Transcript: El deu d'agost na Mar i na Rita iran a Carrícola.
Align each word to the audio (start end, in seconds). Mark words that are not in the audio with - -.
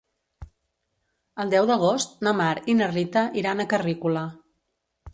El 1.43 1.53
deu 1.55 1.69
d'agost 1.73 2.19
na 2.29 2.35
Mar 2.41 2.51
i 2.73 2.77
na 2.81 2.91
Rita 2.97 3.27
iran 3.45 3.63
a 3.67 3.71
Carrícola. 3.75 4.29